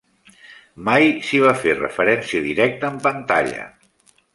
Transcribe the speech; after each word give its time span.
Mai 0.87 1.05
s'hi 1.29 1.43
va 1.45 1.53
fer 1.67 1.77
referència 1.83 2.49
directa 2.49 2.95
en 2.95 3.01
pantalla. 3.09 3.73